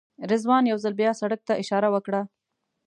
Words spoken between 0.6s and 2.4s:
یو ځل بیا سړک ته اشاره وکړه.